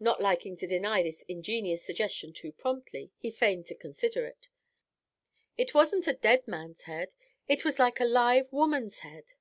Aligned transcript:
Not 0.00 0.22
liking 0.22 0.56
to 0.56 0.66
deny 0.66 1.02
this 1.02 1.20
ingenious 1.28 1.84
suggestion 1.84 2.32
too 2.32 2.52
promptly, 2.52 3.12
he 3.18 3.30
feigned 3.30 3.66
to 3.66 3.74
consider 3.74 4.24
it. 4.24 4.48
"It 5.58 5.74
wasn't 5.74 6.06
a 6.08 6.14
dead 6.14 6.48
man's 6.48 6.84
head; 6.84 7.14
it 7.48 7.66
was 7.66 7.78
like 7.78 8.00
a 8.00 8.04
live 8.06 8.50
woman's 8.50 9.00
head." 9.00 9.34